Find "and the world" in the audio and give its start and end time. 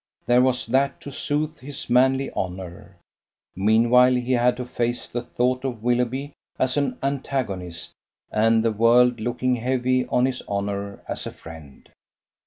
8.31-9.19